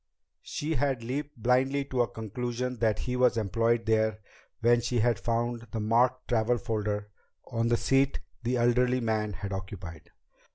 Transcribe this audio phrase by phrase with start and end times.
[0.41, 4.17] She had leaped blindly to a conclusion that he was employed there
[4.61, 7.11] when she had found the marked travel folder
[7.51, 10.09] on the seat the elderly man had occupied.